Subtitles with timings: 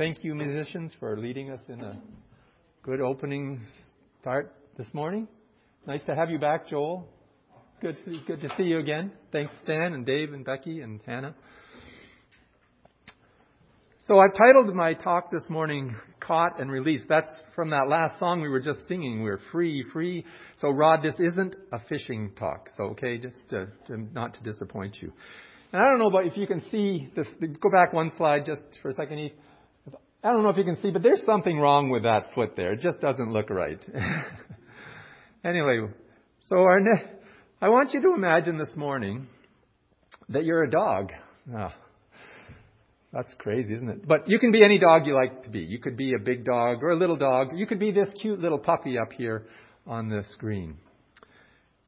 [0.00, 2.00] Thank you, musicians, for leading us in a
[2.82, 3.60] good opening
[4.18, 5.28] start this morning.
[5.86, 7.06] Nice to have you back, Joel.
[7.82, 9.12] Good to, good to see you again.
[9.30, 11.34] Thanks, Stan and Dave and Becky and Hannah.
[14.06, 17.04] So I've titled my talk this morning, Caught and Released.
[17.06, 19.22] That's from that last song we were just singing.
[19.22, 20.24] We're free, free.
[20.62, 22.70] So Rod, this isn't a fishing talk.
[22.78, 25.12] So okay, just to, to not to disappoint you.
[25.74, 27.26] And I don't know about if you can see this.
[27.60, 29.30] Go back one slide just for a second.
[30.22, 32.74] I don't know if you can see, but there's something wrong with that foot there.
[32.74, 33.80] It just doesn't look right.
[35.44, 35.86] anyway,
[36.40, 37.10] so our ne-
[37.62, 39.28] I want you to imagine this morning
[40.28, 41.12] that you're a dog.
[41.56, 41.72] Oh,
[43.14, 44.06] that's crazy, isn't it?
[44.06, 45.60] But you can be any dog you like to be.
[45.60, 47.52] You could be a big dog or a little dog.
[47.54, 49.46] You could be this cute little puppy up here
[49.86, 50.76] on the screen.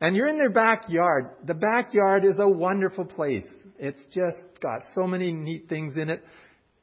[0.01, 1.31] And you're in their backyard.
[1.47, 3.47] The backyard is a wonderful place.
[3.79, 6.25] It's just got so many neat things in it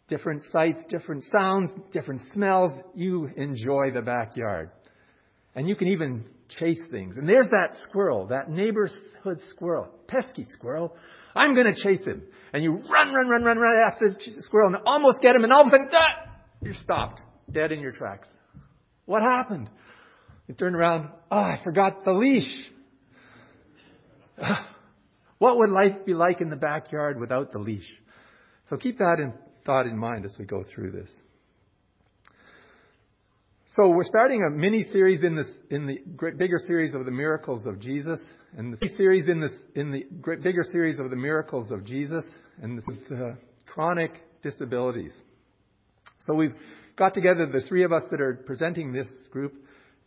[0.09, 2.71] different sights, different sounds, different smells.
[2.95, 4.71] You enjoy the backyard.
[5.55, 6.25] And you can even
[6.59, 7.15] chase things.
[7.17, 10.95] And there's that squirrel, that neighborhood squirrel, pesky squirrel.
[11.35, 12.23] I'm going to chase him.
[12.53, 15.53] And you run, run, run, run, run after the squirrel and almost get him, and
[15.53, 18.27] all of a sudden, ah, you're stopped, dead in your tracks.
[19.05, 19.69] What happened?
[20.47, 22.51] You turn around, oh, I forgot the leash.
[25.39, 27.87] What would life be like in the backyard without the leash?
[28.69, 29.31] So keep that in
[29.65, 31.09] thought in mind as we go through this.
[33.75, 35.99] So we're starting a mini series in this in the
[36.37, 38.19] bigger series of the miracles of Jesus,
[38.57, 40.05] and the series in this in the
[40.37, 42.25] bigger series of the miracles of Jesus,
[42.61, 43.35] and this is uh,
[43.67, 45.13] chronic disabilities.
[46.25, 46.55] So we've
[46.97, 49.53] got together the three of us that are presenting this group,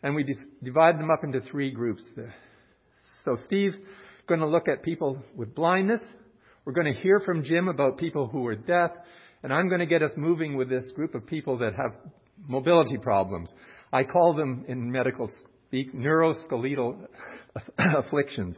[0.03, 0.25] and we
[0.61, 2.03] divide them up into three groups.
[3.23, 3.77] So Steve's
[4.27, 6.01] going to look at people with blindness.
[6.65, 8.91] We're going to hear from Jim about people who are deaf,
[9.43, 11.93] and I'm going to get us moving with this group of people that have
[12.47, 13.51] mobility problems.
[13.91, 15.29] I call them in medical
[15.67, 17.07] speak neuroskeletal
[17.77, 18.57] afflictions.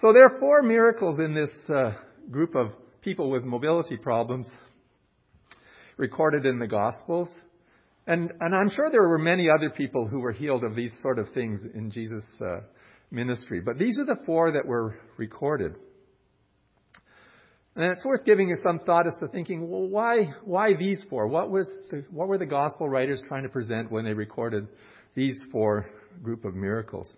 [0.00, 1.92] So there are four miracles in this uh,
[2.30, 4.46] group of people with mobility problems
[5.96, 7.28] recorded in the Gospels.
[8.06, 11.18] And, and I'm sure there were many other people who were healed of these sort
[11.18, 12.60] of things in Jesus' uh,
[13.10, 13.60] ministry.
[13.60, 15.74] But these are the four that were recorded.
[17.78, 21.28] And it's worth giving some thought as to thinking, well, why, why these four?
[21.28, 24.66] What was the, what were the gospel writers trying to present when they recorded
[25.14, 25.88] these four
[26.20, 27.08] group of miracles?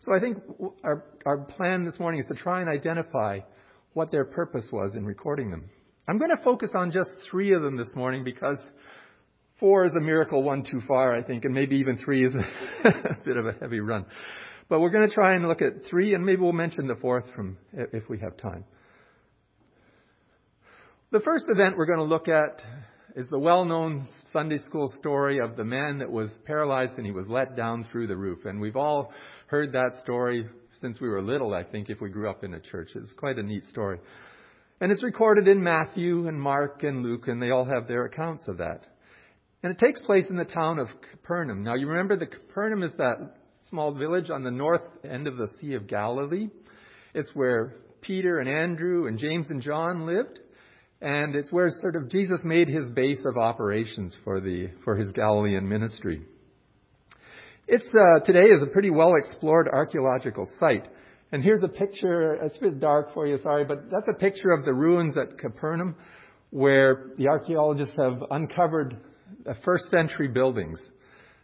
[0.00, 0.38] So I think
[0.82, 3.40] our, our plan this morning is to try and identify
[3.92, 5.68] what their purpose was in recording them.
[6.08, 8.56] I'm going to focus on just three of them this morning because
[9.60, 12.34] four is a miracle one too far, I think, and maybe even three is
[12.84, 12.90] a
[13.26, 14.06] bit of a heavy run.
[14.70, 17.26] But we're going to try and look at three, and maybe we'll mention the fourth
[17.34, 18.64] from if we have time.
[21.12, 22.60] The first event we're going to look at
[23.14, 27.12] is the well known Sunday school story of the man that was paralyzed and he
[27.12, 28.44] was let down through the roof.
[28.44, 29.12] And we've all
[29.46, 30.48] heard that story
[30.80, 32.88] since we were little, I think, if we grew up in a church.
[32.96, 34.00] It's quite a neat story.
[34.80, 38.48] And it's recorded in Matthew and Mark and Luke, and they all have their accounts
[38.48, 38.84] of that.
[39.62, 41.62] And it takes place in the town of Capernaum.
[41.62, 43.36] Now, you remember that Capernaum is that
[43.70, 46.48] small village on the north end of the Sea of Galilee.
[47.14, 50.40] It's where Peter and Andrew and James and John lived.
[51.00, 55.12] And it's where sort of Jesus made his base of operations for the for his
[55.12, 56.22] Galilean ministry.
[57.68, 60.88] It's uh, today is a pretty well explored archaeological site.
[61.32, 62.34] And here's a picture.
[62.34, 65.36] It's a bit dark for you, sorry, but that's a picture of the ruins at
[65.38, 65.96] Capernaum,
[66.50, 68.96] where the archaeologists have uncovered
[69.64, 70.80] first century buildings,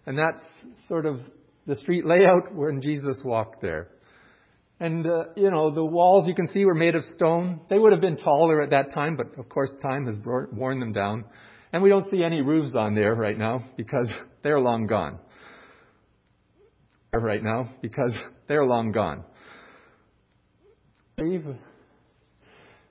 [0.06, 0.40] and that's
[0.88, 1.20] sort of
[1.66, 3.88] the street layout when Jesus walked there.
[4.82, 7.60] And, uh, you know, the walls you can see were made of stone.
[7.70, 10.16] They would have been taller at that time, but of course time has
[10.50, 11.24] worn them down.
[11.72, 14.10] And we don't see any roofs on there right now because
[14.42, 15.20] they're long gone.
[17.12, 18.12] Right now because
[18.48, 19.22] they're long gone.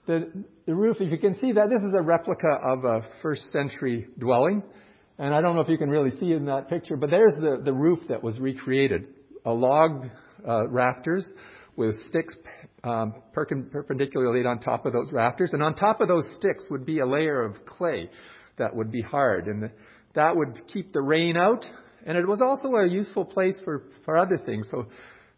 [0.07, 3.51] The, the roof, if you can see that, this is a replica of a first
[3.51, 4.63] century dwelling.
[5.19, 7.62] And I don't know if you can really see in that picture, but there's the,
[7.66, 9.07] the roof that was recreated.
[9.45, 10.06] A log
[10.48, 11.30] uh, rafters
[11.88, 12.36] with sticks
[12.83, 15.51] um, perpendicularly laid on top of those rafters.
[15.54, 18.10] And on top of those sticks would be a layer of clay
[18.57, 19.48] that would be hard.
[19.48, 19.72] And
[20.16, 21.66] that would keep the rain out.
[22.06, 24.68] And it was also a useful place for, for other things.
[24.72, 24.88] So,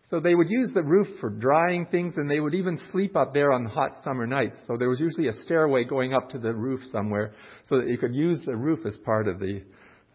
[0.10, 3.34] so they would use the roof for drying things and they would even sleep up
[3.34, 4.56] there on hot summer nights.
[4.68, 7.34] So there was usually a stairway going up to the roof somewhere
[7.68, 9.62] so that you could use the roof as part of the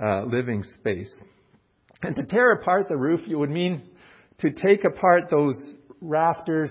[0.00, 1.12] uh, living space.
[2.02, 3.82] And to tear apart the roof, you would mean
[4.40, 5.56] to take apart those
[6.00, 6.70] rafters,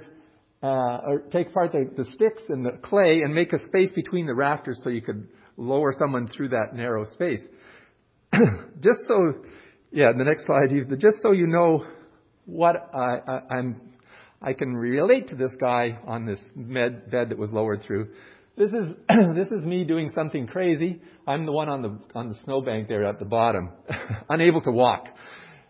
[0.64, 4.26] uh, or take apart the, the sticks and the clay and make a space between
[4.26, 7.42] the rafters so you could lower someone through that narrow space.
[8.82, 9.34] just so,
[9.92, 10.70] yeah, the next slide,
[11.00, 11.86] just so you know
[12.46, 13.82] what I, I, I'm,
[14.42, 18.10] I can relate to this guy on this med, bed that was lowered through.
[18.58, 18.96] This is
[19.36, 21.00] this is me doing something crazy.
[21.28, 23.70] I'm the one on the on the snowbank there at the bottom,
[24.30, 25.08] unable to walk,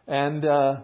[0.07, 0.75] and uh,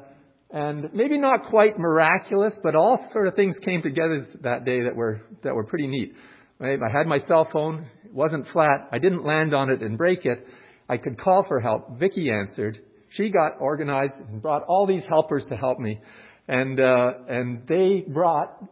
[0.54, 4.96] and maybe not quite miraculous, but all sort of things came together that day that
[4.96, 6.14] were that were pretty neat.
[6.60, 6.80] Right?
[6.80, 8.88] I had my cell phone, it wasn't flat.
[8.92, 10.48] I didn't land on it and break it.
[10.88, 12.00] I could call for help.
[12.00, 12.80] Vicky answered.
[13.10, 16.00] She got organized and brought all these helpers to help me,
[16.48, 18.64] and uh, and they brought,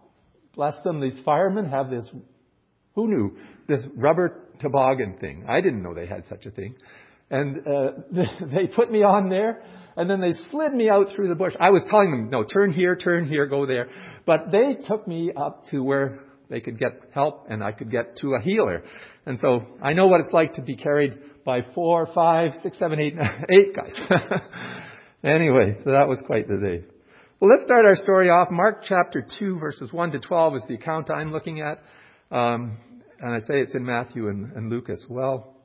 [0.56, 2.08] bless them, these firemen have this
[2.96, 3.38] who knew?
[3.68, 5.46] This rubber toboggan thing.
[5.48, 6.76] I didn't know they had such a thing.
[7.32, 9.64] And uh, they put me on there,
[9.96, 11.54] and then they slid me out through the bush.
[11.60, 13.88] I was telling them, no, turn here, turn here, go there.
[14.26, 16.20] But they took me up to where
[16.50, 18.84] they could get help, and I could get to a healer.
[19.26, 23.00] And so I know what it's like to be carried by four, five, six, seven,
[23.00, 23.16] eight,
[23.50, 23.94] eight guys.
[25.24, 26.86] anyway, so that was quite the day.
[27.40, 28.50] Well, let's start our story off.
[28.52, 31.82] Mark chapter 2, verses 1 to 12 is the account I'm looking at.
[32.30, 32.78] Um,
[33.20, 35.56] and I say it's in Matthew and, and Luke as well.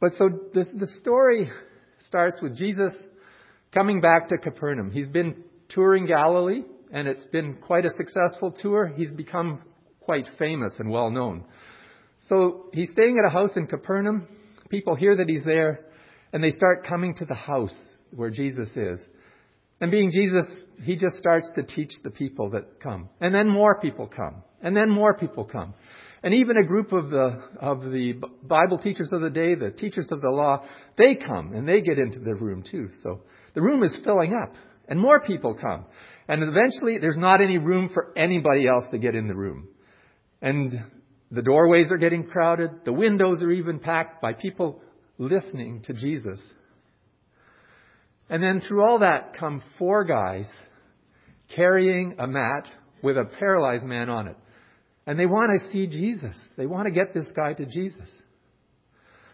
[0.00, 1.50] But so the, the story
[2.06, 2.92] starts with Jesus
[3.72, 4.90] coming back to Capernaum.
[4.90, 6.62] He's been touring Galilee,
[6.92, 8.92] and it's been quite a successful tour.
[8.94, 9.62] He's become
[10.00, 11.44] quite famous and well known.
[12.28, 14.28] So he's staying at a house in Capernaum.
[14.68, 15.86] People hear that he's there,
[16.32, 17.76] and they start coming to the house
[18.10, 19.00] where Jesus is.
[19.80, 20.46] And being Jesus,
[20.82, 23.08] he just starts to teach the people that come.
[23.20, 24.42] And then more people come.
[24.62, 25.74] And then more people come.
[26.26, 30.08] And even a group of the, of the Bible teachers of the day, the teachers
[30.10, 30.64] of the law,
[30.98, 32.88] they come and they get into the room too.
[33.04, 33.20] So
[33.54, 34.56] the room is filling up
[34.88, 35.84] and more people come.
[36.26, 39.68] And eventually there's not any room for anybody else to get in the room.
[40.42, 40.74] And
[41.30, 42.70] the doorways are getting crowded.
[42.84, 44.82] The windows are even packed by people
[45.18, 46.40] listening to Jesus.
[48.28, 50.46] And then through all that come four guys
[51.54, 52.66] carrying a mat
[53.00, 54.36] with a paralyzed man on it.
[55.06, 56.36] And they want to see Jesus.
[56.56, 58.08] They want to get this guy to Jesus.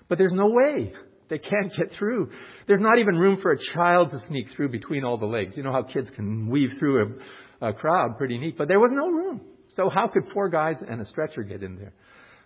[0.08, 0.92] But there's no way.
[1.30, 2.30] They can't get through.
[2.66, 5.56] There's not even room for a child to sneak through between all the legs.
[5.56, 7.16] You know how kids can weave through
[7.62, 9.40] a, a crowd pretty neat, but there was no room.
[9.74, 11.94] So how could four guys and a stretcher get in there?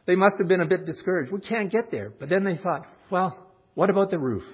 [0.07, 1.33] They must have been a bit discouraged.
[1.33, 2.13] We can't get there.
[2.17, 3.37] But then they thought, well,
[3.75, 4.45] what about the roof?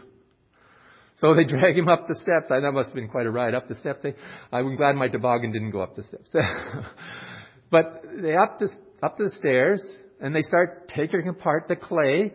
[1.16, 2.46] So they drag him up the steps.
[2.50, 4.00] I, that must have been quite a ride up the steps.
[4.02, 4.14] They,
[4.50, 6.30] I'm glad my toboggan didn't go up the steps.
[7.72, 8.69] But they up the,
[9.02, 9.82] up the stairs
[10.20, 12.32] and they start taking apart the clay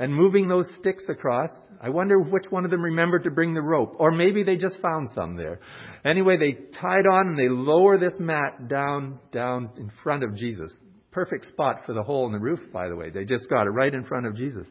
[0.00, 1.48] and moving those sticks across.
[1.80, 3.94] I wonder which one of them remembered to bring the rope.
[3.98, 5.60] Or maybe they just found some there.
[6.04, 10.70] Anyway, they tied on and they lower this mat down, down in front of Jesus.
[11.12, 13.10] Perfect spot for the hole in the roof, by the way.
[13.10, 14.66] They just got it right in front of Jesus.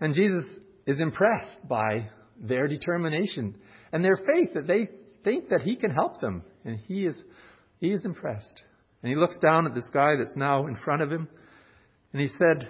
[0.00, 0.44] And Jesus
[0.86, 2.08] is impressed by
[2.40, 3.54] their determination
[3.92, 4.88] and their faith that they
[5.22, 6.42] think that he can help them.
[6.64, 7.14] And he is
[7.82, 8.62] he is impressed.
[9.02, 11.28] And he looks down at this guy that's now in front of him,
[12.12, 12.68] and he said,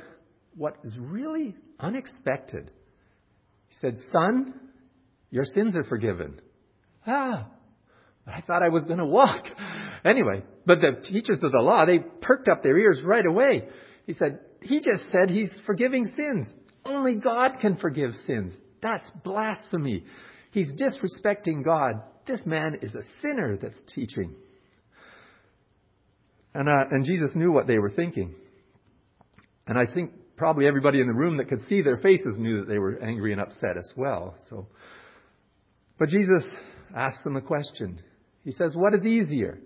[0.56, 2.70] What is really unexpected?
[3.68, 4.54] He said, Son,
[5.30, 6.40] your sins are forgiven.
[7.06, 7.46] Ah,
[8.26, 9.44] I thought I was going to walk.
[10.04, 13.69] Anyway, but the teachers of the law, they perked up their ears right away.
[14.06, 16.50] He said, He just said he's forgiving sins.
[16.86, 18.54] Only God can forgive sins.
[18.81, 20.04] That's blasphemy.
[20.52, 22.02] He's disrespecting God.
[22.26, 24.34] This man is a sinner that's teaching.
[26.54, 28.34] And, uh, and Jesus knew what they were thinking.
[29.66, 32.68] And I think probably everybody in the room that could see their faces knew that
[32.68, 34.34] they were angry and upset as well.
[34.50, 34.66] So,
[35.98, 36.42] but Jesus
[36.94, 38.00] asked them a question.
[38.44, 39.58] He says, What is easier,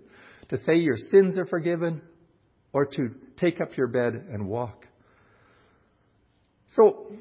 [0.49, 2.01] to say your sins are forgiven
[2.73, 4.85] or to take up your bed and walk?
[6.69, 7.11] So,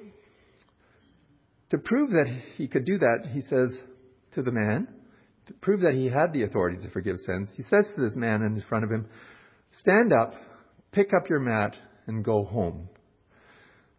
[1.70, 3.74] to prove that he could do that, he says
[4.34, 4.86] to the man,
[5.46, 8.42] to prove that he had the authority to forgive sins, he says to this man
[8.42, 9.06] in front of him,
[9.80, 10.34] Stand up,
[10.92, 12.88] pick up your mat, and go home.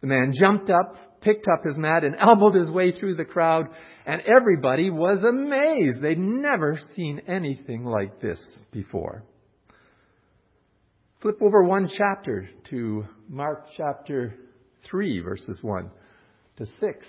[0.00, 3.66] The man jumped up, picked up his mat, and elbowed his way through the crowd,
[4.06, 6.00] and everybody was amazed.
[6.00, 9.24] They'd never seen anything like this before.
[11.20, 14.34] Flip over one chapter to Mark chapter
[14.88, 15.90] 3, verses 1
[16.58, 17.06] to 6.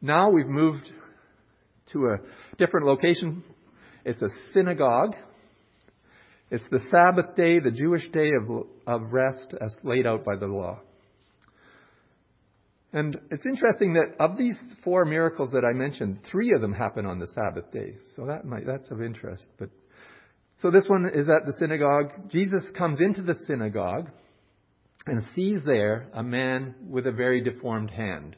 [0.00, 0.90] Now we've moved
[1.92, 2.18] to a
[2.56, 3.44] different location.
[4.04, 5.14] It's a synagogue.
[6.52, 10.44] It's the Sabbath day, the Jewish day of, of rest as laid out by the
[10.46, 10.80] law.
[12.92, 17.06] And it's interesting that of these four miracles that I mentioned, three of them happen
[17.06, 17.94] on the Sabbath day.
[18.14, 19.48] So that might, that's of interest.
[19.58, 19.70] But
[20.60, 22.30] so this one is at the synagogue.
[22.30, 24.10] Jesus comes into the synagogue,
[25.06, 28.36] and sees there a man with a very deformed hand.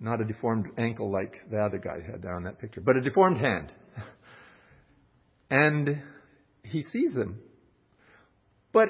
[0.00, 3.00] Not a deformed ankle like the other guy had there on that picture, but a
[3.00, 3.72] deformed hand.
[5.50, 6.02] And
[6.70, 7.40] he sees them.
[8.72, 8.88] But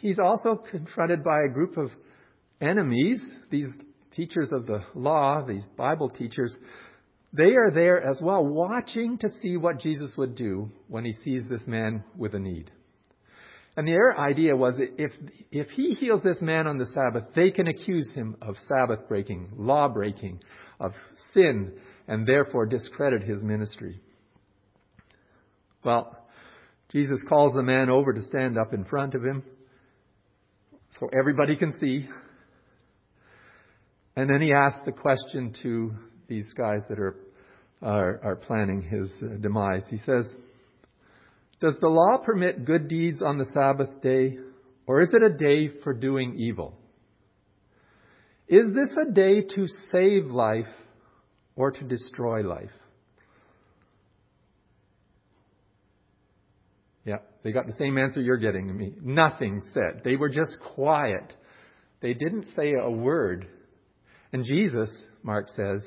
[0.00, 1.90] he's also confronted by a group of
[2.60, 3.68] enemies, these
[4.12, 6.54] teachers of the law, these Bible teachers.
[7.32, 11.42] They are there as well, watching to see what Jesus would do when he sees
[11.48, 12.70] this man with a need.
[13.74, 15.12] And their idea was that if,
[15.50, 19.48] if he heals this man on the Sabbath, they can accuse him of Sabbath breaking,
[19.56, 20.40] law breaking,
[20.78, 20.92] of
[21.32, 21.72] sin,
[22.06, 23.98] and therefore discredit his ministry.
[25.82, 26.21] Well,
[26.92, 29.42] Jesus calls the man over to stand up in front of him
[31.00, 32.06] so everybody can see.
[34.14, 35.92] And then he asks the question to
[36.28, 37.16] these guys that are,
[37.80, 39.82] are, are planning his uh, demise.
[39.88, 40.26] He says,
[41.60, 44.36] Does the law permit good deeds on the Sabbath day,
[44.86, 46.76] or is it a day for doing evil?
[48.48, 50.66] Is this a day to save life
[51.56, 52.68] or to destroy life?
[57.04, 58.92] Yeah, they got the same answer you're getting to me.
[59.02, 60.02] Nothing said.
[60.04, 61.34] They were just quiet.
[62.00, 63.46] They didn't say a word.
[64.32, 64.90] And Jesus,
[65.22, 65.82] Mark says,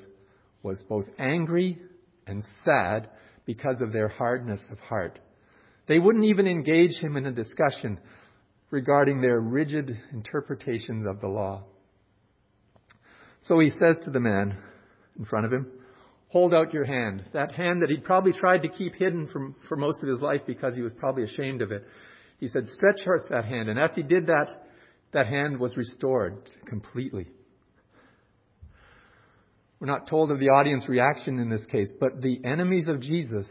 [0.63, 1.79] was both angry
[2.27, 3.09] and sad
[3.45, 5.19] because of their hardness of heart.
[5.87, 7.99] They wouldn't even engage him in a discussion
[8.71, 11.63] regarding their rigid interpretations of the law.
[13.43, 14.57] So he says to the man
[15.17, 15.67] in front of him,
[16.35, 17.23] hold out your hand.
[17.31, 20.41] That hand that he'd probably tried to keep hidden from, for most of his life
[20.45, 21.85] because he was probably ashamed of it.
[22.41, 23.69] He said, stretch out that hand.
[23.69, 24.47] And as he did that,
[25.13, 26.35] that hand was restored
[26.67, 27.27] completely.
[29.79, 33.45] We're not told of the audience reaction in this case, but the enemies of Jesus,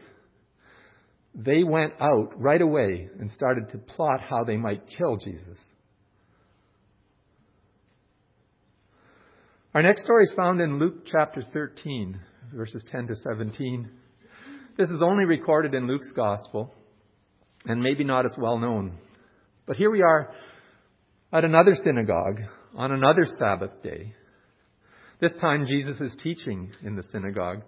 [1.34, 5.58] they went out right away and started to plot how they might kill Jesus.
[9.74, 12.20] Our next story is found in Luke chapter 13
[12.54, 13.90] verses 10 to 17.
[14.78, 16.72] This is only recorded in Luke's Gospel
[17.66, 18.98] and maybe not as well known.
[19.66, 20.32] But here we are
[21.32, 22.40] at another synagogue
[22.76, 24.14] on another Sabbath day.
[25.20, 27.62] This time Jesus is teaching in the synagogue.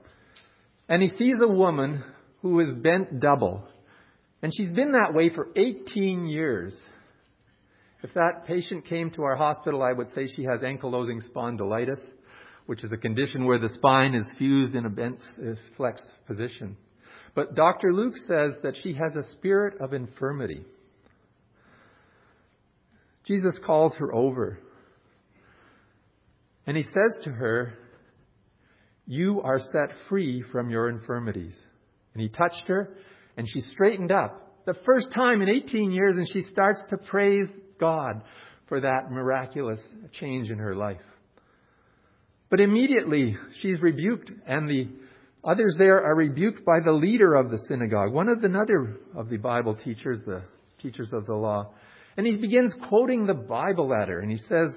[0.89, 2.05] And he sees a woman
[2.43, 3.67] who is bent double.
[4.43, 6.77] And she's been that way for 18 years.
[8.03, 11.99] If that patient came to our hospital, I would say she has ankylosing spondylitis
[12.67, 16.77] which is a condition where the spine is fused in a bent uh, flex position.
[17.35, 17.93] But Dr.
[17.93, 20.65] Luke says that she has a spirit of infirmity.
[23.25, 24.59] Jesus calls her over.
[26.67, 27.75] And he says to her,
[29.07, 31.57] You are set free from your infirmities.
[32.15, 32.97] And he touched her,
[33.37, 34.65] and she straightened up.
[34.65, 37.47] The first time in 18 years, and she starts to praise
[37.79, 38.23] God
[38.69, 39.81] for that miraculous
[40.13, 40.97] change in her life.
[42.49, 44.89] But immediately she's rebuked, and the
[45.45, 49.29] others there are rebuked by the leader of the synagogue, one of the another of
[49.29, 50.43] the Bible teachers, the
[50.81, 51.73] teachers of the law.
[52.17, 54.75] And he begins quoting the Bible at her, and he says,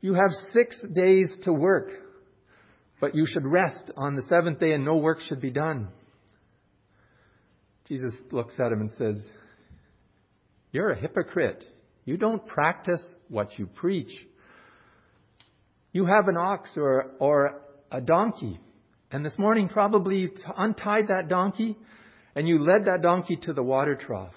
[0.00, 1.90] You have six days to work,
[3.00, 5.88] but you should rest on the seventh day, and no work should be done.
[7.88, 9.20] Jesus looks at him and says,
[10.70, 11.64] You're a hypocrite.
[12.04, 14.10] You don't practice what you preach.
[15.92, 18.58] You have an ox or, or a donkey.
[19.10, 21.76] And this morning, probably you untied that donkey
[22.34, 24.32] and you led that donkey to the water trough.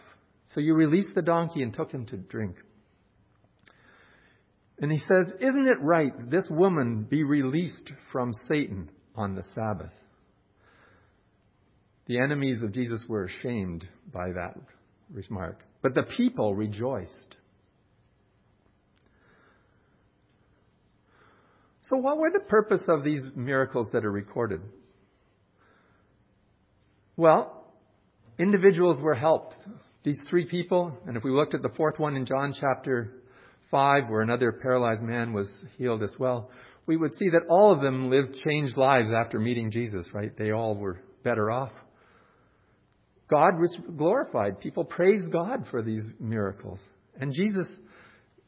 [0.54, 2.56] So you released the donkey and took him to drink.
[4.80, 9.94] And he says, Isn't it right this woman be released from Satan on the Sabbath?
[12.08, 14.56] The enemies of Jesus were ashamed by that
[15.12, 17.38] remark, but the people rejoiced.
[21.90, 24.62] So, what were the purpose of these miracles that are recorded?
[27.16, 27.66] Well,
[28.40, 29.56] individuals were helped.
[30.04, 33.14] These three people, and if we looked at the fourth one in John chapter
[33.72, 36.50] 5, where another paralyzed man was healed as well,
[36.88, 40.36] we would see that all of them lived changed lives after meeting Jesus, right?
[40.38, 41.72] They all were better off.
[43.30, 44.60] God was glorified.
[44.60, 46.80] People praised God for these miracles.
[47.20, 47.68] And Jesus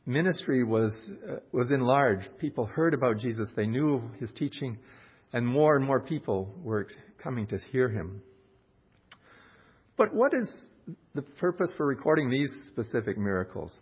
[0.08, 0.98] ministry was,
[1.30, 2.28] uh, was enlarged.
[2.40, 4.78] People heard about Jesus, they knew his teaching,
[5.34, 6.88] and more and more people were
[7.22, 8.22] coming to hear him.
[9.98, 10.50] But what is
[11.14, 13.78] the purpose for recording these specific miracles?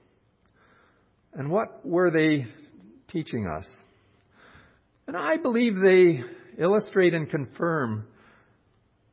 [1.33, 2.47] And what were they
[3.09, 3.67] teaching us?
[5.07, 6.21] And I believe they
[6.57, 8.07] illustrate and confirm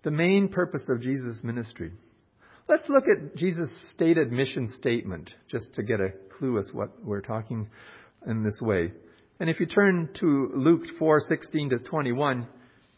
[0.05, 1.93] the main purpose of Jesus' ministry.
[2.69, 7.69] Let's look at Jesus' stated mission statement, just to get a clue what we're talking
[8.27, 8.91] in this way.
[9.39, 12.49] And if you turn to Luke 4:16 to 21,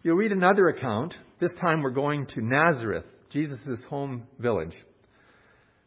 [0.02, 1.14] you'll read another account.
[1.40, 4.74] This time we're going to Nazareth, Jesus' home village.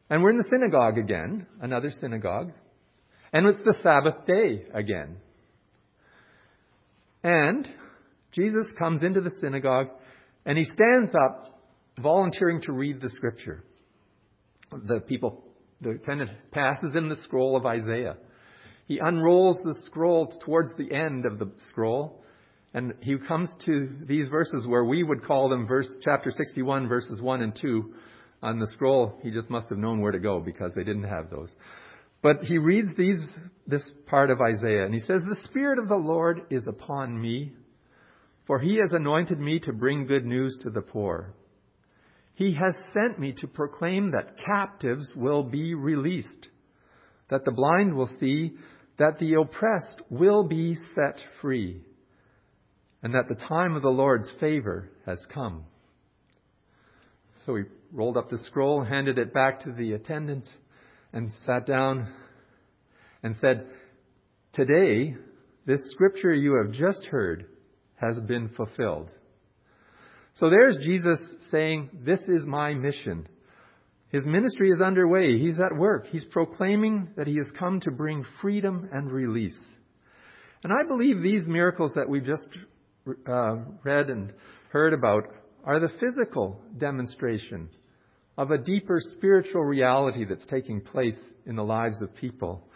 [0.07, 2.51] And we're in the synagogue again, another synagogue.
[3.33, 5.17] And it's the Sabbath day again.
[7.23, 7.67] And
[8.33, 9.87] Jesus comes into the synagogue
[10.45, 11.59] and he stands up
[11.97, 13.63] volunteering to read the scripture.
[14.71, 15.43] The people,
[15.81, 18.17] the attendant passes him the scroll of Isaiah.
[18.87, 22.23] He unrolls the scroll towards the end of the scroll,
[22.73, 27.21] and he comes to these verses where we would call them verse chapter 61 verses
[27.21, 27.93] 1 and 2
[28.41, 29.19] on the scroll.
[29.23, 31.53] He just must have known where to go because they didn't have those.
[32.21, 33.19] But he reads these
[33.67, 37.53] this part of Isaiah and he says, "The spirit of the Lord is upon me,
[38.45, 41.33] for he has anointed me to bring good news to the poor.
[42.37, 46.49] He has sent me to proclaim that captives will be released,
[47.31, 48.53] that the blind will see,
[48.99, 51.81] that the oppressed will be set free,
[53.01, 55.65] and that the time of the Lord's favor has come.
[57.43, 60.47] So he rolled up the scroll, handed it back to the attendants,
[61.13, 62.07] and sat down
[63.23, 63.65] and said,
[64.53, 65.15] Today,
[65.65, 67.47] this scripture you have just heard
[67.95, 69.09] has been fulfilled.
[70.37, 71.19] So there's Jesus
[71.51, 73.27] saying, This is my mission.
[74.09, 75.37] His ministry is underway.
[75.37, 76.07] He's at work.
[76.11, 79.57] He's proclaiming that he has come to bring freedom and release.
[80.63, 82.47] And I believe these miracles that we've just
[83.27, 84.31] uh, read and
[84.69, 85.23] heard about
[85.63, 87.69] are the physical demonstration
[88.37, 92.66] of a deeper spiritual reality that's taking place in the lives of people.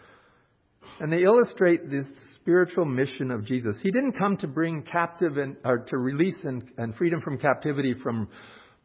[1.00, 2.06] And they illustrate this
[2.36, 3.76] spiritual mission of Jesus.
[3.82, 7.94] He didn't come to bring captive and, or to release and, and freedom from captivity
[8.02, 8.28] from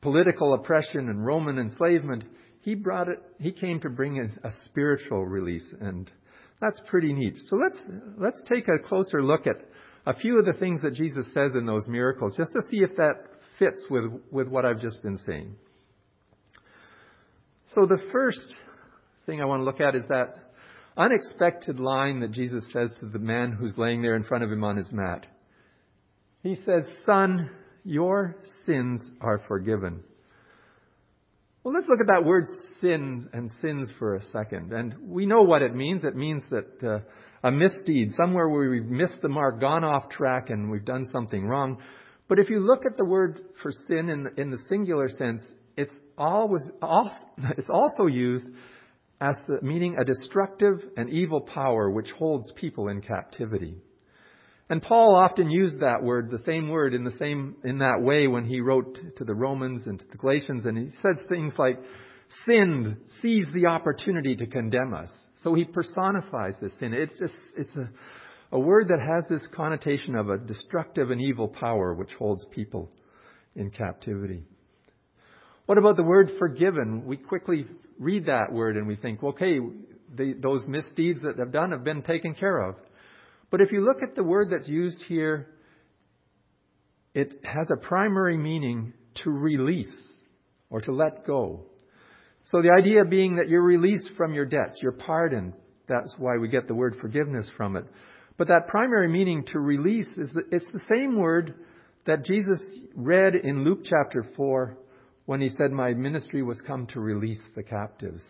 [0.01, 2.23] political oppression and Roman enslavement.
[2.61, 6.11] He brought it, he came to bring a, a spiritual release and
[6.59, 7.35] that's pretty neat.
[7.47, 7.79] So let's,
[8.17, 9.57] let's take a closer look at
[10.05, 12.95] a few of the things that Jesus says in those miracles just to see if
[12.95, 13.15] that
[13.59, 15.55] fits with, with what I've just been saying.
[17.67, 18.45] So the first
[19.25, 20.29] thing I want to look at is that
[20.97, 24.63] unexpected line that Jesus says to the man who's laying there in front of him
[24.63, 25.25] on his mat.
[26.43, 27.49] He says, Son,
[27.83, 30.03] your sins are forgiven.
[31.63, 32.45] Well, let's look at that word
[32.79, 34.71] sin and sins for a second.
[34.71, 36.03] And we know what it means.
[36.05, 36.99] It means that uh,
[37.47, 41.45] a misdeed, somewhere where we've missed the mark, gone off track, and we've done something
[41.45, 41.77] wrong.
[42.29, 45.41] But if you look at the word for sin in, in the singular sense,
[45.75, 46.63] it's always
[47.57, 48.47] it's also used
[49.19, 53.75] as the, meaning a destructive and evil power which holds people in captivity.
[54.69, 58.27] And Paul often used that word, the same word, in the same in that way
[58.27, 61.79] when he wrote to the Romans and to the Galatians, and he said things like,
[62.45, 66.93] "Sinned seized the opportunity to condemn us." So he personifies this sin.
[66.93, 67.89] It's just it's a
[68.51, 72.89] a word that has this connotation of a destructive and evil power which holds people
[73.55, 74.43] in captivity.
[75.65, 77.05] What about the word forgiven?
[77.05, 77.65] We quickly
[77.99, 79.59] read that word and we think, okay,
[80.15, 82.75] the, those misdeeds that they've done have been taken care of.
[83.49, 85.47] But if you look at the word that's used here,
[87.13, 89.93] it has a primary meaning to release
[90.69, 91.65] or to let go.
[92.45, 95.53] So the idea being that you're released from your debts, you're pardoned.
[95.87, 97.85] That's why we get the word forgiveness from it.
[98.37, 101.55] But that primary meaning to release is that it's the same word
[102.05, 102.59] that Jesus
[102.95, 104.77] read in Luke chapter 4
[105.27, 108.25] when he said, My ministry was come to release the captives.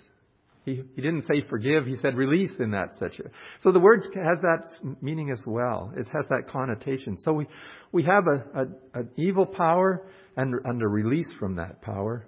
[0.66, 3.22] He, he didn't say forgive, he said release in that such.
[3.62, 4.64] So the word has that
[5.02, 5.94] meaning as well.
[5.96, 7.18] It has that connotation.
[7.22, 7.48] So we,
[7.94, 10.06] we have a, a, an evil power
[10.36, 12.28] and, and a release from that power.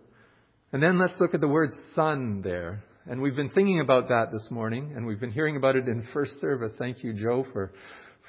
[0.72, 2.82] And then let's look at the word son there.
[3.08, 6.08] And we've been singing about that this morning, and we've been hearing about it in
[6.14, 6.72] first service.
[6.78, 7.74] Thank you, Joe, for,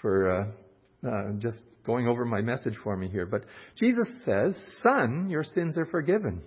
[0.01, 0.51] for
[1.05, 3.27] uh, uh, just going over my message for me here.
[3.27, 3.45] But
[3.77, 6.43] Jesus says, Son, your sins are forgiven.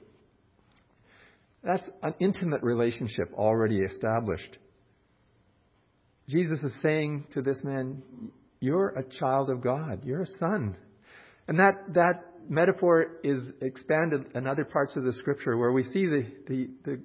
[1.64, 4.58] That's an intimate relationship already established.
[6.28, 8.02] Jesus is saying to this man,
[8.60, 10.04] You're a child of God.
[10.04, 10.76] You're a son.
[11.48, 16.06] And that, that metaphor is expanded in other parts of the scripture where we see
[16.06, 17.02] the, the, the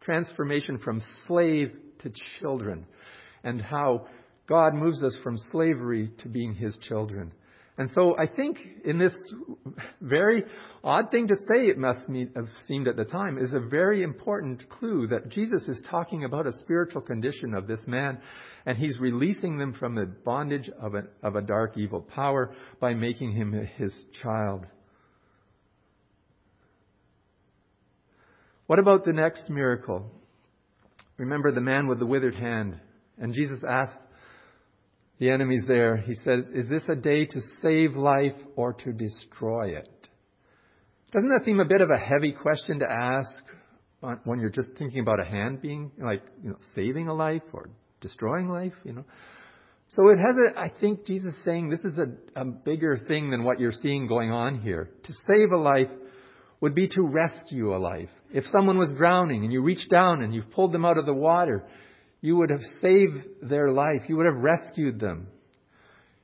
[0.00, 2.86] transformation from slave to children
[3.44, 4.06] and how
[4.48, 7.32] God moves us from slavery to being his children.
[7.80, 9.14] And so I think in this
[10.02, 10.44] very
[10.84, 12.00] odd thing to say, it must
[12.36, 16.46] have seemed at the time, is a very important clue that Jesus is talking about
[16.46, 18.18] a spiritual condition of this man,
[18.66, 22.92] and he's releasing them from the bondage of a, of a dark, evil power by
[22.92, 24.66] making him his child.
[28.66, 30.04] What about the next miracle?
[31.16, 32.78] Remember the man with the withered hand.
[33.16, 33.96] And Jesus asked
[35.20, 39.76] the enemy's there, He says, Is this a day to save life or to destroy
[39.76, 40.08] it?
[41.12, 43.30] Doesn't that seem a bit of a heavy question to ask
[44.24, 47.68] when you're just thinking about a hand being like, you know, saving a life or
[48.00, 49.04] destroying life, you know?
[49.96, 53.30] So it has a, I think Jesus is saying this is a, a bigger thing
[53.30, 54.90] than what you're seeing going on here.
[55.04, 55.90] To save a life
[56.60, 58.08] would be to rescue a life.
[58.32, 61.12] If someone was drowning and you reached down and you pulled them out of the
[61.12, 61.66] water,
[62.20, 64.02] you would have saved their life.
[64.08, 65.28] You would have rescued them.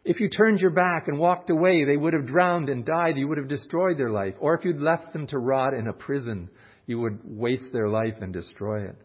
[0.05, 3.17] If you turned your back and walked away, they would have drowned and died.
[3.17, 4.35] You would have destroyed their life.
[4.39, 6.49] Or if you'd left them to rot in a prison,
[6.87, 8.97] you would waste their life and destroy it.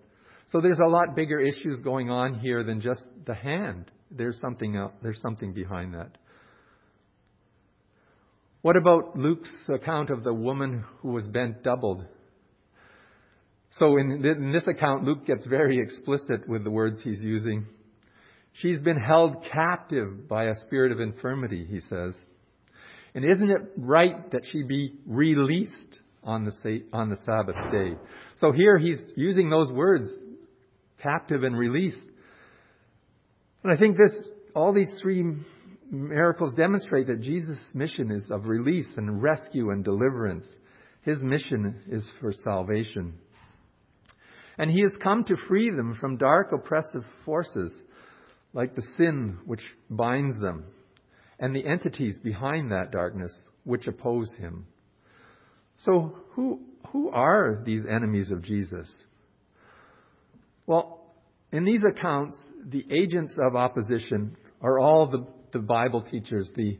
[0.47, 3.89] So there's a lot bigger issues going on here than just the hand.
[4.12, 6.17] There's something else, there's something behind that.
[8.62, 12.06] What about Luke's account of the woman who was bent doubled?
[13.77, 17.65] So in, in this account, Luke gets very explicit with the words he's using.
[18.53, 22.15] She's been held captive by a spirit of infirmity, he says.
[23.15, 27.95] And isn't it right that she be released on the, on the Sabbath day?
[28.38, 30.10] So here he's using those words,
[31.01, 31.97] captive and release.
[33.63, 35.23] And I think this, all these three
[35.89, 40.45] miracles demonstrate that Jesus' mission is of release and rescue and deliverance.
[41.03, 43.13] His mission is for salvation.
[44.62, 47.74] And he has come to free them from dark oppressive forces
[48.54, 50.65] like the sin which binds them
[51.39, 54.67] and the entities behind that darkness which oppose him.
[55.78, 56.60] So who,
[56.91, 58.93] who are these enemies of Jesus?
[60.67, 61.12] Well,
[61.52, 66.78] in these accounts, the agents of opposition are all the, the Bible teachers, the,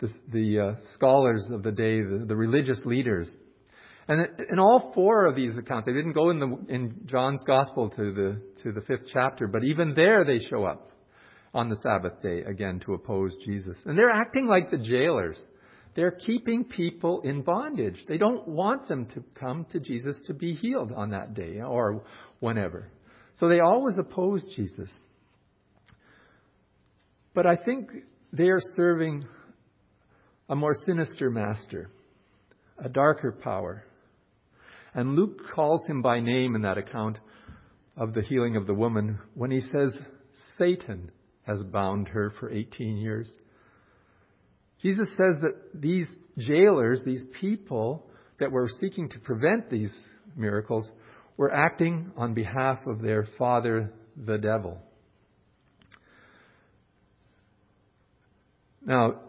[0.00, 3.28] the, the uh, scholars of the day, the, the religious leaders.
[4.10, 7.90] And in all four of these accounts, they didn't go in, the, in John's Gospel
[7.90, 10.90] to the, to the fifth chapter, but even there they show up
[11.54, 13.78] on the Sabbath day again to oppose Jesus.
[13.84, 15.40] And they're acting like the jailers.
[15.94, 18.04] They're keeping people in bondage.
[18.08, 22.02] They don't want them to come to Jesus to be healed on that day or
[22.40, 22.90] whenever.
[23.36, 24.90] So they always oppose Jesus.
[27.32, 27.90] But I think
[28.32, 29.24] they are serving
[30.48, 31.92] a more sinister master,
[32.84, 33.84] a darker power.
[34.94, 37.18] And Luke calls him by name in that account
[37.96, 39.96] of the healing of the woman when he says,
[40.58, 41.10] Satan
[41.42, 43.30] has bound her for 18 years.
[44.82, 46.06] Jesus says that these
[46.38, 48.06] jailers, these people
[48.38, 49.92] that were seeking to prevent these
[50.36, 50.90] miracles,
[51.36, 54.78] were acting on behalf of their father, the devil.
[58.82, 59.20] Now,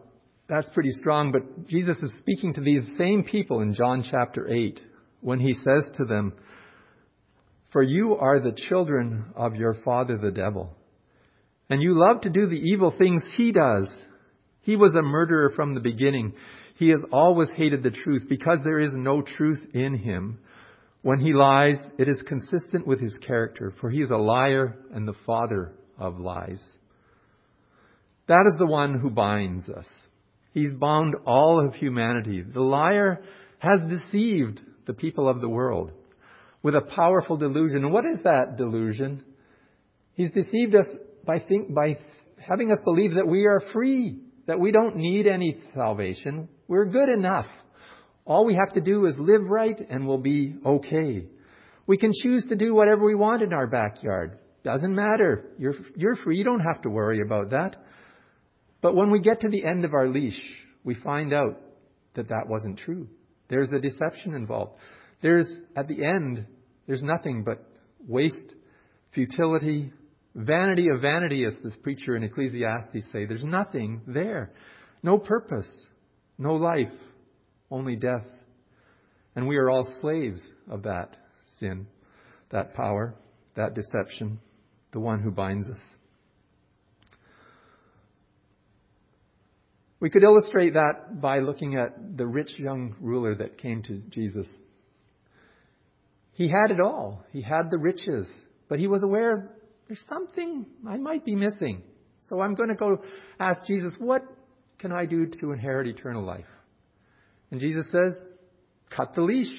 [0.47, 4.80] that's pretty strong, but Jesus is speaking to these same people in John chapter 8
[5.21, 6.34] when he says to them,
[7.71, 10.75] For you are the children of your father, the devil
[11.71, 13.88] and you love to do the evil things he does.
[14.60, 16.34] He was a murderer from the beginning.
[16.75, 20.39] He has always hated the truth because there is no truth in him.
[21.01, 25.07] When he lies, it is consistent with his character, for he is a liar and
[25.07, 26.60] the father of lies.
[28.27, 29.88] That is the one who binds us.
[30.53, 32.41] He's bound all of humanity.
[32.41, 33.23] The liar
[33.60, 35.91] has deceived the people of the world
[36.63, 37.91] with a powerful delusion.
[37.91, 39.23] What is that delusion?
[40.13, 40.85] He's deceived us
[41.25, 41.97] by, think, by
[42.37, 46.49] having us believe that we are free, that we don't need any salvation.
[46.67, 47.47] We're good enough.
[48.25, 51.25] All we have to do is live right and we'll be okay.
[51.87, 54.37] We can choose to do whatever we want in our backyard.
[54.63, 55.45] Doesn't matter.
[55.57, 56.37] You're, you're free.
[56.37, 57.75] You don't have to worry about that.
[58.81, 60.39] But when we get to the end of our leash,
[60.83, 61.59] we find out
[62.15, 63.07] that that wasn't true.
[63.51, 64.73] There's a deception involved.
[65.21, 66.47] There's, at the end,
[66.87, 67.63] there's nothing but
[68.07, 68.55] waste,
[69.13, 69.93] futility,
[70.33, 73.25] Vanity of vanity, as this preacher in Ecclesiastes say.
[73.25, 74.51] There's nothing there.
[75.03, 75.69] No purpose.
[76.37, 76.93] No life.
[77.69, 78.25] Only death.
[79.35, 81.17] And we are all slaves of that
[81.59, 81.87] sin,
[82.51, 83.15] that power,
[83.55, 84.39] that deception,
[84.93, 85.81] the one who binds us.
[90.01, 94.47] We could illustrate that by looking at the rich young ruler that came to Jesus.
[96.33, 97.23] He had it all.
[97.31, 98.27] He had the riches,
[98.67, 99.51] but he was aware
[99.87, 101.83] there's something I might be missing.
[102.21, 103.03] So I'm going to go
[103.39, 104.23] ask Jesus, what
[104.79, 106.45] can I do to inherit eternal life?
[107.51, 108.17] And Jesus says,
[108.89, 109.53] cut the leash.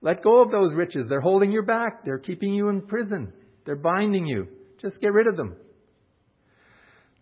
[0.00, 1.06] Let go of those riches.
[1.08, 2.04] They're holding you back.
[2.04, 3.32] They're keeping you in prison.
[3.66, 4.48] They're binding you.
[4.80, 5.54] Just get rid of them.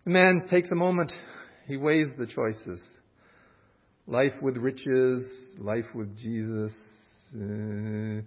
[0.05, 1.11] The man takes a moment.
[1.67, 2.81] He weighs the choices.
[4.07, 6.73] Life with riches, life with Jesus.
[7.33, 8.21] Uh,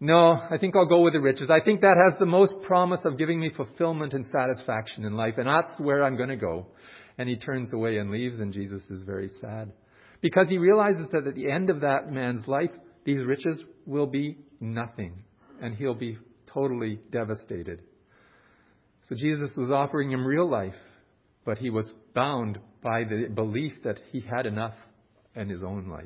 [0.00, 1.50] No, I think I'll go with the riches.
[1.50, 5.34] I think that has the most promise of giving me fulfillment and satisfaction in life,
[5.38, 6.66] and that's where I'm going to go.
[7.16, 9.72] And he turns away and leaves, and Jesus is very sad.
[10.20, 12.70] Because he realizes that at the end of that man's life,
[13.04, 15.22] these riches will be nothing,
[15.62, 16.18] and he'll be
[16.52, 17.80] totally devastated.
[19.04, 20.74] So Jesus was offering him real life,
[21.44, 24.74] but he was bound by the belief that he had enough
[25.34, 26.04] in his own life.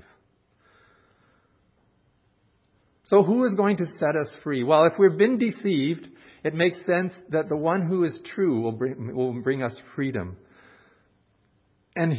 [3.04, 4.62] So who is going to set us free?
[4.62, 6.08] Well, if we've been deceived,
[6.44, 10.36] it makes sense that the one who is true will bring, will bring us freedom.
[11.96, 12.14] And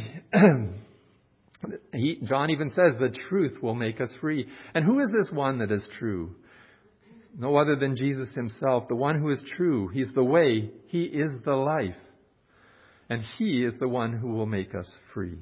[1.94, 4.46] he, John even says the truth will make us free.
[4.74, 6.34] And who is this one that is true?
[7.38, 9.88] No other than Jesus himself, the one who is true.
[9.88, 10.70] He's the way.
[10.88, 11.94] He is the life.
[13.10, 15.38] And he is the one who will make us free.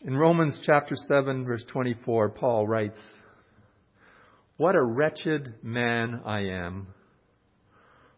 [0.00, 2.98] In Romans chapter 7 verse 24, Paul writes,
[4.58, 6.88] what a wretched man I am.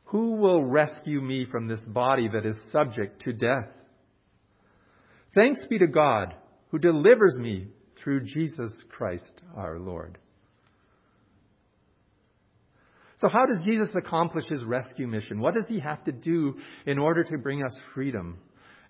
[0.05, 3.69] Who will rescue me from this body that is subject to death?
[5.35, 6.35] Thanks be to God
[6.71, 7.69] who delivers me
[8.03, 10.17] through Jesus Christ our Lord.
[13.21, 15.41] So, how does Jesus accomplish his rescue mission?
[15.41, 16.57] What does he have to do
[16.87, 18.39] in order to bring us freedom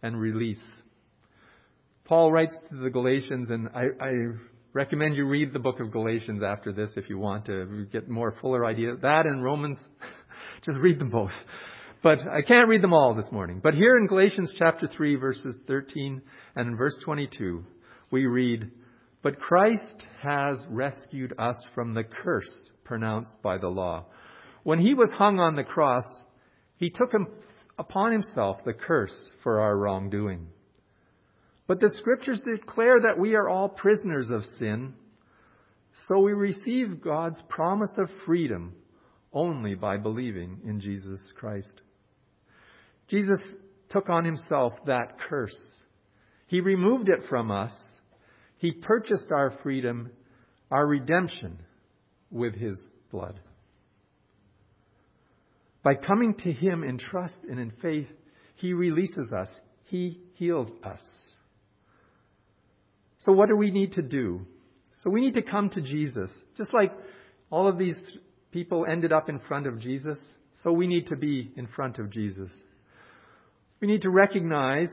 [0.03, 0.63] and release?
[2.05, 4.13] Paul writes to the Galatians, and I, I
[4.73, 8.35] recommend you read the book of Galatians after this if you want to get more
[8.41, 8.95] fuller idea.
[9.03, 9.79] That and Romans,
[10.65, 11.33] just read them both.
[12.01, 13.61] But I can't read them all this morning.
[13.63, 16.23] But here in Galatians chapter 3 verses 13
[16.55, 17.65] and verse 22,
[18.13, 18.71] we read,
[19.23, 22.53] But Christ has rescued us from the curse
[22.85, 24.07] pronounced by the law.
[24.63, 26.05] When he was hung on the cross,
[26.77, 27.13] he took
[27.79, 30.49] upon himself the curse for our wrongdoing.
[31.67, 34.95] But the scriptures declare that we are all prisoners of sin,
[36.09, 38.75] so we receive God's promise of freedom
[39.33, 41.81] only by believing in Jesus Christ.
[43.09, 43.39] Jesus
[43.91, 45.57] took on himself that curse.
[46.47, 47.73] He removed it from us.
[48.61, 50.11] He purchased our freedom,
[50.71, 51.59] our redemption,
[52.31, 52.79] with his
[53.11, 53.41] blood.
[55.83, 58.07] By coming to him in trust and in faith,
[58.57, 59.49] he releases us.
[59.85, 61.01] He heals us.
[63.21, 64.43] So what do we need to do?
[65.03, 66.31] So we need to come to Jesus.
[66.59, 66.93] Just like
[67.51, 67.97] all of these
[68.53, 70.19] people ended up in front of Jesus,
[70.63, 72.51] so we need to be in front of Jesus.
[73.81, 74.89] We need to recognize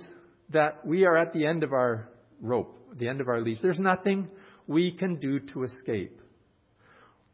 [0.51, 2.07] that we are at the end of our
[2.41, 3.59] rope, the end of our lease.
[3.61, 4.27] There's nothing
[4.67, 6.19] we can do to escape.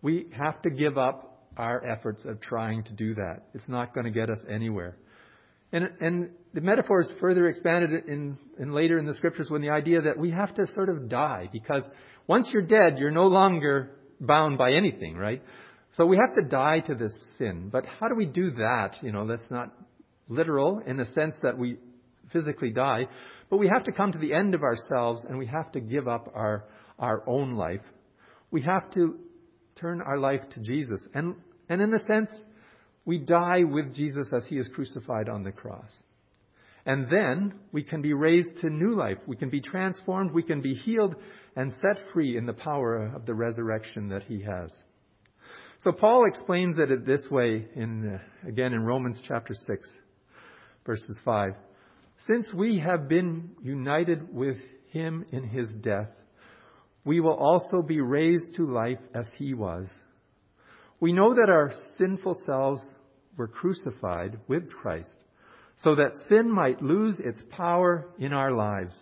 [0.01, 3.43] We have to give up our efforts of trying to do that.
[3.53, 4.97] It's not going to get us anywhere.
[5.71, 9.71] And, and the metaphor is further expanded in, in later in the scriptures when the
[9.71, 11.83] idea that we have to sort of die because
[12.27, 15.41] once you're dead, you're no longer bound by anything, right?
[15.95, 17.69] So we have to die to this sin.
[17.71, 18.97] But how do we do that?
[19.01, 19.71] You know, that's not
[20.27, 21.77] literal in the sense that we
[22.31, 23.07] physically die,
[23.53, 26.07] but we have to come to the end of ourselves and we have to give
[26.07, 26.65] up our,
[26.97, 27.83] our own life.
[28.49, 29.19] We have to
[29.75, 31.05] turn our life to Jesus.
[31.13, 31.35] And,
[31.69, 32.31] and in a sense,
[33.05, 35.91] we die with Jesus as he is crucified on the cross.
[36.87, 39.19] And then we can be raised to new life.
[39.27, 40.31] We can be transformed.
[40.31, 41.13] We can be healed
[41.55, 44.73] and set free in the power of the resurrection that he has.
[45.81, 49.89] So Paul explains it this way in, again in Romans chapter 6,
[50.87, 51.53] verses 5.
[52.27, 54.57] Since we have been united with
[54.91, 56.09] him in his death,
[57.03, 59.87] we will also be raised to life as he was.
[60.99, 62.81] We know that our sinful selves
[63.35, 65.19] were crucified with Christ
[65.77, 68.97] so that sin might lose its power in our lives.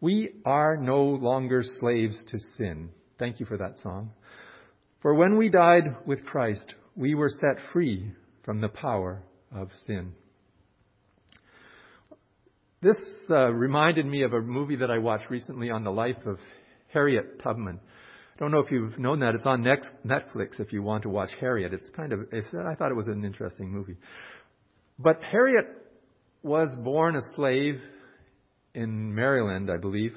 [0.00, 2.88] We are no longer slaves to sin.
[3.18, 4.10] Thank you for that song.
[5.02, 8.10] For when we died with Christ, we were set free
[8.44, 9.22] from the power
[9.54, 10.14] of sin.
[12.84, 16.36] This uh, reminded me of a movie that I watched recently on the life of
[16.92, 17.80] Harriet Tubman.
[17.80, 19.34] I don't know if you've known that.
[19.34, 21.72] It's on Netflix if you want to watch Harriet.
[21.72, 23.96] It's kind of, it's, I thought it was an interesting movie.
[24.98, 25.64] But Harriet
[26.42, 27.80] was born a slave
[28.74, 30.12] in Maryland, I believe.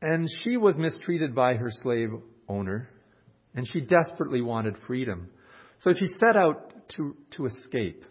[0.00, 2.10] And she was mistreated by her slave
[2.48, 2.88] owner.
[3.56, 5.30] And she desperately wanted freedom.
[5.80, 8.04] So she set out to, to escape.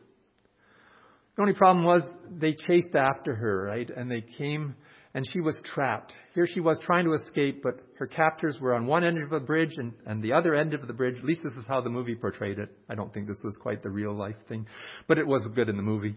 [1.35, 3.89] The only problem was they chased after her, right?
[3.89, 4.75] And they came
[5.13, 6.13] and she was trapped.
[6.35, 9.39] Here she was trying to escape, but her captors were on one end of the
[9.39, 11.17] bridge and, and the other end of the bridge.
[11.17, 12.69] At least this is how the movie portrayed it.
[12.89, 14.67] I don't think this was quite the real life thing,
[15.07, 16.15] but it was good in the movie.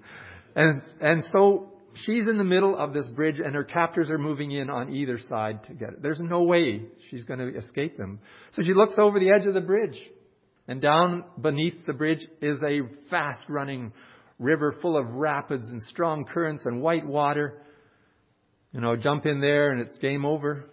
[0.55, 4.53] And, and so she's in the middle of this bridge and her captors are moving
[4.53, 6.03] in on either side to get it.
[6.03, 8.21] There's no way she's going to escape them.
[8.53, 9.99] So she looks over the edge of the bridge
[10.69, 13.93] and down beneath the bridge is a fast running
[14.39, 17.63] river full of rapids and strong currents and white water.
[18.73, 20.65] You know, jump in there and it's game over.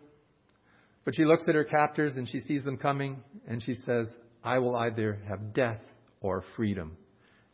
[1.06, 4.08] But she looks at her captors and she sees them coming and she says,
[4.43, 5.82] I will either have death
[6.21, 6.97] or freedom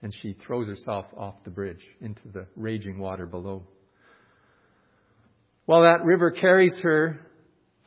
[0.02, 3.63] and she throws herself off the bridge into the raging water below.
[5.65, 7.20] Well, that river carries her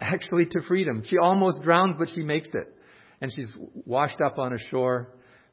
[0.00, 1.02] actually to freedom.
[1.06, 2.74] She almost drowns, but she makes it.
[3.20, 3.48] And she's
[3.84, 5.08] washed up on a shore.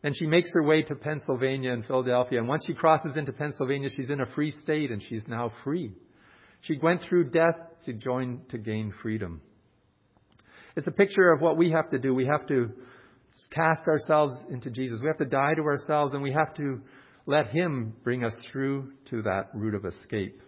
[0.08, 2.40] And she makes her way to Pennsylvania and Philadelphia.
[2.40, 5.92] And once she crosses into Pennsylvania, she's in a free state and she's now free.
[6.62, 9.42] She went through death to join to gain freedom.
[10.78, 12.14] It's a picture of what we have to do.
[12.14, 12.70] We have to
[13.52, 15.02] cast ourselves into Jesus.
[15.02, 16.80] We have to die to ourselves and we have to
[17.26, 20.42] let Him bring us through to that route of escape.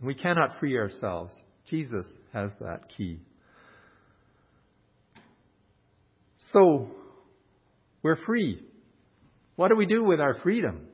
[0.00, 1.36] We cannot free ourselves.
[1.66, 3.18] Jesus has that key.
[6.52, 6.90] So,
[8.04, 8.60] we're free.
[9.56, 10.88] What do we do with our freedom?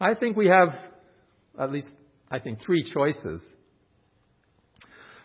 [0.00, 0.68] I think we have
[1.58, 1.88] at least,
[2.30, 3.42] I think, three choices.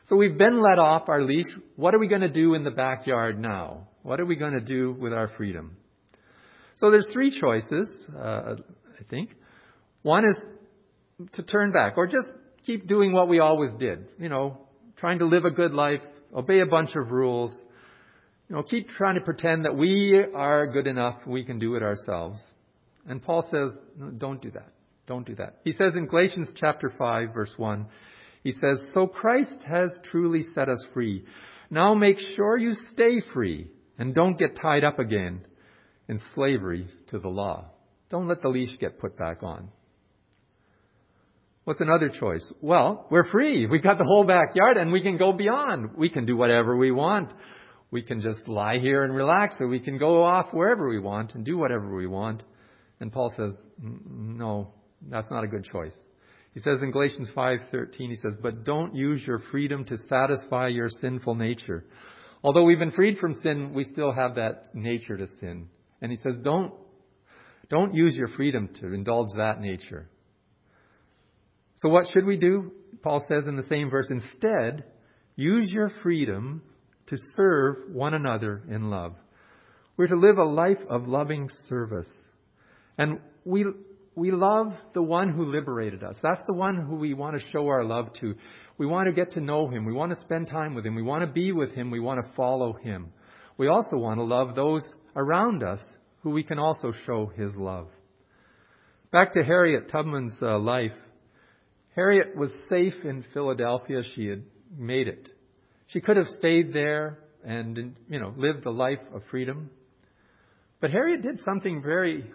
[0.06, 1.46] So we've been let off our leash.
[1.76, 3.88] What are we going to do in the backyard now?
[4.02, 5.78] What are we going to do with our freedom?
[6.78, 8.56] So there's three choices, uh,
[9.00, 9.30] I think.
[10.02, 10.38] One is
[11.34, 12.30] to turn back or just
[12.66, 14.08] keep doing what we always did.
[14.20, 14.58] You know,
[14.98, 16.02] trying to live a good life,
[16.36, 17.54] obey a bunch of rules.
[18.54, 22.40] Know, keep trying to pretend that we are good enough, we can do it ourselves.
[23.08, 23.72] And Paul says,
[24.20, 24.72] don't do that.
[25.08, 25.56] Don't do that.
[25.64, 27.88] He says in Galatians chapter 5 verse 1,
[28.44, 31.26] he says, So Christ has truly set us free.
[31.72, 35.42] Now make sure you stay free and don't get tied up again
[36.08, 37.72] in slavery to the law.
[38.12, 39.70] Don't let the leash get put back on.
[41.64, 42.46] What's another choice?
[42.62, 43.66] Well, we're free.
[43.66, 45.96] We've got the whole backyard and we can go beyond.
[45.98, 47.32] We can do whatever we want.
[47.94, 51.36] We can just lie here and relax or we can go off wherever we want
[51.36, 52.42] and do whatever we want.
[53.00, 54.74] And Paul says, no,
[55.12, 55.94] that's not a good choice.
[56.56, 60.90] He says in Galatians 5:13 he says, "But don't use your freedom to satisfy your
[60.90, 61.86] sinful nature.
[62.44, 65.70] Although we've been freed from sin, we still have that nature to sin.
[66.02, 66.74] And he says, don't,
[67.70, 70.10] don't use your freedom to indulge that nature.
[71.76, 72.72] So what should we do?
[73.04, 74.84] Paul says in the same verse, instead,
[75.36, 76.64] use your freedom
[77.08, 79.14] to serve one another in love.
[79.98, 82.10] We're to live a life of loving service.
[82.98, 83.66] And we,
[84.16, 86.16] we love the one who liberated us.
[86.24, 88.36] That's the one who we want to show our love to.
[88.78, 89.86] We want to get to know him.
[89.86, 90.96] We want to spend time with him.
[90.96, 91.92] We want to be with him.
[91.92, 93.14] We want to follow him.
[93.58, 94.84] We also want to love those
[95.16, 95.80] around us
[96.22, 97.88] who we can also show his love.
[99.12, 100.94] Back to Harriet Tubman's uh, life.
[101.96, 104.02] Harriet was safe in Philadelphia.
[104.16, 104.44] She had
[104.76, 105.30] made it.
[105.94, 109.70] She could have stayed there and, you know, lived a life of freedom.
[110.82, 112.26] But Harriet did something very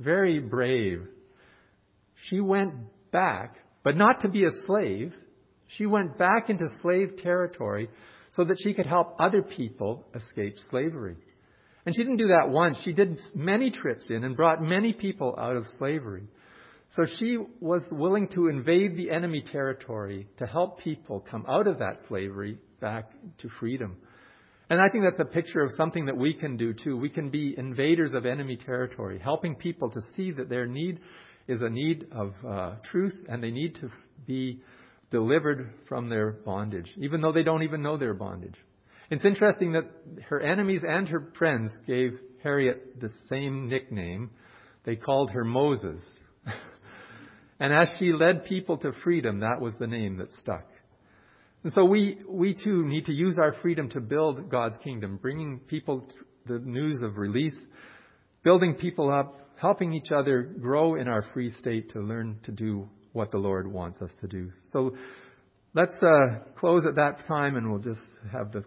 [0.00, 1.06] very brave.
[2.28, 2.74] She went
[3.12, 5.12] back, but not to be a slave.
[5.68, 7.88] She went back into slave territory
[8.34, 11.16] so that she could help other people escape slavery.
[11.84, 12.78] And she didn't do that once.
[12.84, 16.24] She did many trips in and brought many people out of slavery.
[16.96, 21.78] So she was willing to invade the enemy territory to help people come out of
[21.78, 23.96] that slavery back to freedom.
[24.68, 26.96] And I think that's a picture of something that we can do too.
[26.96, 31.00] We can be invaders of enemy territory, helping people to see that their need
[31.48, 33.90] is a need of uh, truth and they need to
[34.26, 34.60] be
[35.10, 38.56] delivered from their bondage, even though they don't even know their bondage.
[39.10, 39.90] It's interesting that
[40.28, 44.30] her enemies and her friends gave Harriet the same nickname.
[44.84, 46.00] They called her Moses.
[47.60, 50.66] and as she led people to freedom, that was the name that stuck.
[51.64, 55.60] And so we, we too need to use our freedom to build God's kingdom, bringing
[55.60, 56.08] people
[56.46, 57.56] the news of release,
[58.42, 62.88] building people up, helping each other grow in our free state to learn to do
[63.12, 64.50] what the Lord wants us to do.
[64.72, 64.96] So
[65.74, 68.00] let's uh, close at that time and we'll just
[68.32, 68.64] have the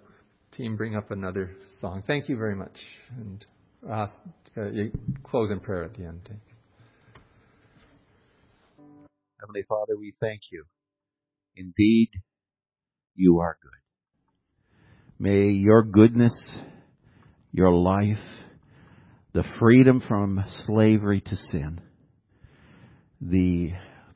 [0.56, 1.52] team bring up another
[1.82, 2.02] song.
[2.08, 2.78] Thank you very much.
[3.18, 3.46] And
[3.92, 4.14] ask,
[4.58, 4.70] uh,
[5.24, 6.30] close in prayer at the end.
[9.42, 10.64] Heavenly Father, we thank you.
[11.58, 12.10] Indeed,
[13.16, 13.72] you are good.
[15.18, 16.34] May your goodness,
[17.52, 18.18] your life,
[19.34, 21.82] the freedom from slavery to sin,
[23.22, 23.72] the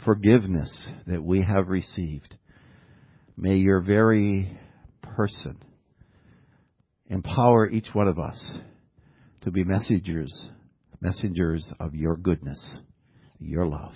[0.06, 2.36] forgiveness that we have received,
[3.38, 4.58] may your very
[5.02, 5.58] person
[7.08, 8.42] empower each one of us
[9.42, 10.50] to be messengers,
[11.02, 12.62] messengers of your goodness,
[13.40, 13.94] your love.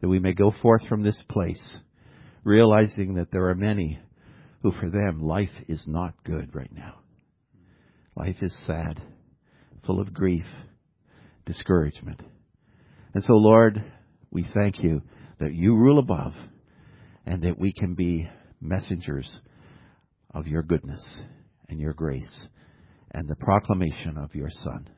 [0.00, 1.78] that we may go forth from this place,
[2.44, 3.98] realizing that there are many
[4.62, 7.00] who for them life is not good right now.
[8.16, 9.00] Life is sad,
[9.86, 10.46] full of grief,
[11.46, 12.20] discouragement.
[13.12, 13.82] And so, Lord,
[14.30, 15.02] we thank you
[15.40, 16.32] that you rule above
[17.26, 18.28] and that we can be
[18.60, 19.30] messengers
[20.32, 21.04] of your goodness
[21.68, 22.48] and your grace
[23.12, 24.88] and the proclamation of your Son,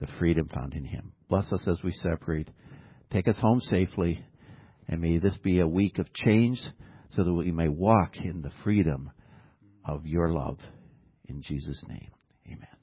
[0.00, 1.12] the freedom found in him.
[1.28, 2.48] Bless us as we separate.
[3.12, 4.24] Take us home safely.
[4.88, 6.60] And may this be a week of change
[7.10, 9.10] so that we may walk in the freedom
[9.84, 10.58] of your love.
[11.28, 12.10] In Jesus' name,
[12.46, 12.73] amen.